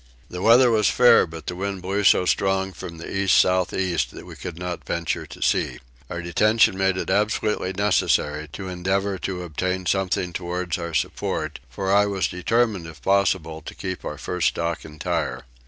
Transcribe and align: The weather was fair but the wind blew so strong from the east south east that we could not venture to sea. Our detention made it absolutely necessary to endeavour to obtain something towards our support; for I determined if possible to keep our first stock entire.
The 0.31 0.41
weather 0.41 0.71
was 0.71 0.89
fair 0.89 1.27
but 1.27 1.45
the 1.45 1.55
wind 1.55 1.83
blew 1.83 2.03
so 2.03 2.25
strong 2.25 2.73
from 2.73 2.97
the 2.97 3.15
east 3.15 3.37
south 3.37 3.71
east 3.71 4.09
that 4.15 4.25
we 4.25 4.35
could 4.35 4.57
not 4.57 4.83
venture 4.83 5.27
to 5.27 5.43
sea. 5.43 5.77
Our 6.09 6.23
detention 6.23 6.75
made 6.75 6.97
it 6.97 7.11
absolutely 7.11 7.71
necessary 7.73 8.47
to 8.53 8.67
endeavour 8.67 9.19
to 9.19 9.43
obtain 9.43 9.85
something 9.85 10.33
towards 10.33 10.79
our 10.79 10.95
support; 10.95 11.59
for 11.69 11.93
I 11.93 12.05
determined 12.31 12.87
if 12.87 13.03
possible 13.03 13.61
to 13.61 13.75
keep 13.75 14.03
our 14.03 14.17
first 14.17 14.47
stock 14.47 14.85
entire. 14.85 15.45